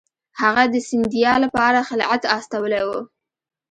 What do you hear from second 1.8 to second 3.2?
خلعت استولی وو.